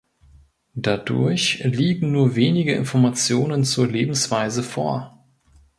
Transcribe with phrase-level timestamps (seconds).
[0.73, 5.23] Dadurch liegen nur wenige Informationen zur Lebensweise vor.